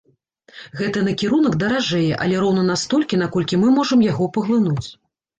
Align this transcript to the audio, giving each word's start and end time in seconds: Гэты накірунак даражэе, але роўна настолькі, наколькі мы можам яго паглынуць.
Гэты 0.77 1.01
накірунак 1.07 1.57
даражэе, 1.63 2.07
але 2.25 2.39
роўна 2.43 2.63
настолькі, 2.69 3.19
наколькі 3.23 3.59
мы 3.65 3.69
можам 3.75 3.99
яго 4.07 4.25
паглынуць. 4.39 4.87